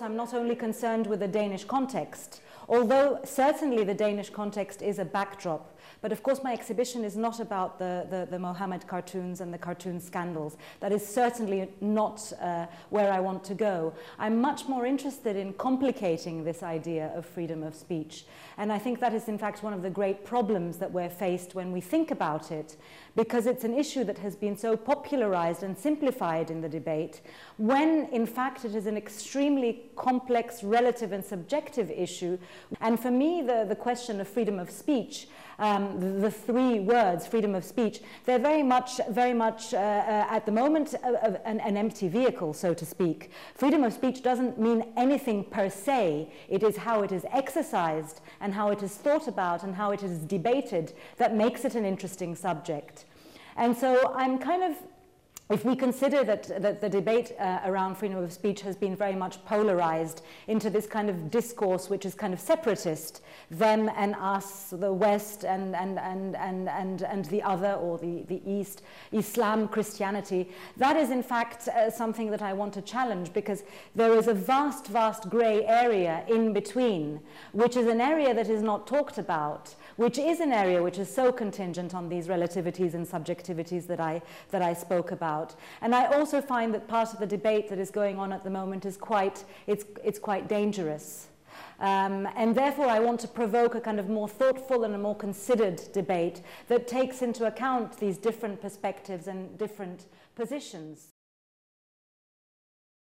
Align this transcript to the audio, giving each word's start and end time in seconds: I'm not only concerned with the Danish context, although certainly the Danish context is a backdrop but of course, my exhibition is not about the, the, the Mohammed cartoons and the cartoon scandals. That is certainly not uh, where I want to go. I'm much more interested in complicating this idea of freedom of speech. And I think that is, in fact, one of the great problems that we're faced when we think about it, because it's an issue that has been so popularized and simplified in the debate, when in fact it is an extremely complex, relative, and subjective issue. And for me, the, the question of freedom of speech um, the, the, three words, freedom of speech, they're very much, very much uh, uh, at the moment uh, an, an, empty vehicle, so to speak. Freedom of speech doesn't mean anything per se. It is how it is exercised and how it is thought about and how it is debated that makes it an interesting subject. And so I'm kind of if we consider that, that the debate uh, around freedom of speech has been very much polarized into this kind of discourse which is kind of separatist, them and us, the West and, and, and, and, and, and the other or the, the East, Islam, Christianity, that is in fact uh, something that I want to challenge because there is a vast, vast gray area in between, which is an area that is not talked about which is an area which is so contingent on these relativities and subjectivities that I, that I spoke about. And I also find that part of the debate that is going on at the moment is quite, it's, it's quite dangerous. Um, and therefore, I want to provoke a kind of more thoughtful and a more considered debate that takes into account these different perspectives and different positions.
I'm 0.00 0.16
not 0.16 0.32
only 0.32 0.56
concerned 0.56 1.06
with 1.06 1.20
the 1.20 1.28
Danish 1.28 1.64
context, 1.64 2.40
although 2.72 3.20
certainly 3.22 3.84
the 3.84 3.94
Danish 3.94 4.30
context 4.30 4.82
is 4.82 4.98
a 4.98 5.04
backdrop 5.04 5.72
but 6.02 6.10
of 6.10 6.22
course, 6.24 6.42
my 6.42 6.52
exhibition 6.52 7.04
is 7.04 7.16
not 7.16 7.38
about 7.38 7.78
the, 7.78 8.06
the, 8.10 8.26
the 8.28 8.38
Mohammed 8.38 8.88
cartoons 8.88 9.40
and 9.40 9.54
the 9.54 9.58
cartoon 9.58 10.00
scandals. 10.00 10.56
That 10.80 10.90
is 10.90 11.06
certainly 11.06 11.68
not 11.80 12.32
uh, 12.40 12.66
where 12.90 13.12
I 13.12 13.20
want 13.20 13.44
to 13.44 13.54
go. 13.54 13.94
I'm 14.18 14.40
much 14.40 14.66
more 14.66 14.84
interested 14.84 15.36
in 15.36 15.52
complicating 15.54 16.42
this 16.42 16.64
idea 16.64 17.12
of 17.14 17.24
freedom 17.24 17.62
of 17.62 17.76
speech. 17.76 18.24
And 18.58 18.72
I 18.72 18.78
think 18.78 18.98
that 18.98 19.14
is, 19.14 19.28
in 19.28 19.38
fact, 19.38 19.62
one 19.62 19.72
of 19.72 19.82
the 19.82 19.90
great 19.90 20.24
problems 20.24 20.78
that 20.78 20.90
we're 20.90 21.08
faced 21.08 21.54
when 21.54 21.70
we 21.70 21.80
think 21.80 22.10
about 22.10 22.50
it, 22.50 22.76
because 23.14 23.46
it's 23.46 23.62
an 23.62 23.74
issue 23.74 24.02
that 24.04 24.18
has 24.18 24.34
been 24.34 24.56
so 24.56 24.76
popularized 24.76 25.62
and 25.62 25.78
simplified 25.78 26.50
in 26.50 26.60
the 26.60 26.68
debate, 26.68 27.20
when 27.58 28.06
in 28.06 28.26
fact 28.26 28.64
it 28.64 28.74
is 28.74 28.86
an 28.86 28.96
extremely 28.96 29.84
complex, 29.94 30.64
relative, 30.64 31.12
and 31.12 31.24
subjective 31.24 31.90
issue. 31.90 32.38
And 32.80 32.98
for 32.98 33.10
me, 33.10 33.42
the, 33.42 33.64
the 33.68 33.76
question 33.76 34.20
of 34.20 34.28
freedom 34.28 34.58
of 34.58 34.70
speech 34.70 35.28
um, 35.58 36.00
the, 36.00 36.06
the, 36.20 36.30
three 36.30 36.80
words, 36.80 37.26
freedom 37.26 37.54
of 37.54 37.64
speech, 37.64 38.00
they're 38.24 38.38
very 38.38 38.62
much, 38.62 39.00
very 39.10 39.32
much 39.32 39.72
uh, 39.72 39.76
uh, 39.76 40.26
at 40.28 40.44
the 40.44 40.52
moment 40.52 40.94
uh, 41.04 41.34
an, 41.44 41.60
an, 41.60 41.76
empty 41.76 42.08
vehicle, 42.08 42.52
so 42.52 42.74
to 42.74 42.84
speak. 42.84 43.30
Freedom 43.54 43.84
of 43.84 43.92
speech 43.92 44.22
doesn't 44.22 44.58
mean 44.58 44.92
anything 44.96 45.44
per 45.44 45.68
se. 45.70 46.32
It 46.48 46.62
is 46.62 46.76
how 46.76 47.02
it 47.02 47.12
is 47.12 47.24
exercised 47.32 48.20
and 48.40 48.52
how 48.54 48.70
it 48.70 48.82
is 48.82 48.94
thought 48.94 49.28
about 49.28 49.62
and 49.62 49.74
how 49.74 49.92
it 49.92 50.02
is 50.02 50.18
debated 50.18 50.94
that 51.18 51.36
makes 51.36 51.64
it 51.64 51.74
an 51.74 51.84
interesting 51.84 52.34
subject. 52.34 53.04
And 53.56 53.76
so 53.76 54.12
I'm 54.16 54.38
kind 54.38 54.62
of 54.62 54.76
if 55.52 55.66
we 55.66 55.76
consider 55.76 56.24
that, 56.24 56.62
that 56.62 56.80
the 56.80 56.88
debate 56.88 57.32
uh, 57.38 57.60
around 57.66 57.96
freedom 57.96 58.16
of 58.18 58.32
speech 58.32 58.62
has 58.62 58.74
been 58.74 58.96
very 58.96 59.14
much 59.14 59.44
polarized 59.44 60.22
into 60.48 60.70
this 60.70 60.86
kind 60.86 61.10
of 61.10 61.30
discourse 61.30 61.90
which 61.90 62.06
is 62.06 62.14
kind 62.14 62.32
of 62.32 62.40
separatist, 62.40 63.22
them 63.50 63.90
and 63.96 64.14
us, 64.16 64.70
the 64.70 64.92
West 64.92 65.44
and, 65.44 65.76
and, 65.76 65.98
and, 65.98 66.36
and, 66.36 66.68
and, 66.68 67.02
and 67.02 67.24
the 67.26 67.42
other 67.42 67.74
or 67.74 67.98
the, 67.98 68.22
the 68.28 68.40
East, 68.50 68.82
Islam, 69.12 69.68
Christianity, 69.68 70.48
that 70.78 70.96
is 70.96 71.10
in 71.10 71.22
fact 71.22 71.68
uh, 71.68 71.90
something 71.90 72.30
that 72.30 72.40
I 72.40 72.54
want 72.54 72.72
to 72.74 72.82
challenge 72.82 73.32
because 73.32 73.62
there 73.94 74.14
is 74.14 74.28
a 74.28 74.34
vast, 74.34 74.86
vast 74.86 75.28
gray 75.28 75.66
area 75.66 76.24
in 76.28 76.52
between, 76.52 77.20
which 77.52 77.76
is 77.76 77.86
an 77.86 78.00
area 78.00 78.32
that 78.32 78.48
is 78.48 78.62
not 78.62 78.86
talked 78.86 79.18
about 79.18 79.74
which 79.96 80.18
is 80.18 80.40
an 80.40 80.52
area 80.52 80.82
which 80.82 80.98
is 80.98 81.12
so 81.12 81.32
contingent 81.32 81.94
on 81.94 82.08
these 82.08 82.26
relativities 82.26 82.94
and 82.94 83.06
subjectivities 83.06 83.86
that 83.86 84.00
I, 84.00 84.22
that 84.50 84.62
I 84.62 84.72
spoke 84.72 85.12
about. 85.12 85.41
And 85.80 85.94
I 85.94 86.06
also 86.06 86.40
find 86.40 86.72
that 86.74 86.86
part 86.86 87.12
of 87.12 87.18
the 87.18 87.26
debate 87.26 87.68
that 87.70 87.78
is 87.78 87.90
going 87.90 88.18
on 88.18 88.32
at 88.32 88.44
the 88.44 88.50
moment 88.50 88.86
is 88.86 88.96
quite, 88.96 89.44
it's, 89.66 89.84
it's 90.04 90.18
quite 90.18 90.48
dangerous. 90.48 91.28
Um, 91.80 92.28
and 92.36 92.54
therefore, 92.54 92.86
I 92.86 93.00
want 93.00 93.20
to 93.20 93.28
provoke 93.28 93.74
a 93.74 93.80
kind 93.80 93.98
of 93.98 94.08
more 94.08 94.28
thoughtful 94.28 94.84
and 94.84 94.94
a 94.94 94.98
more 94.98 95.16
considered 95.16 95.82
debate 95.92 96.42
that 96.68 96.86
takes 96.86 97.22
into 97.22 97.46
account 97.46 97.98
these 97.98 98.18
different 98.18 98.60
perspectives 98.60 99.26
and 99.26 99.58
different 99.58 100.06
positions. 100.36 101.08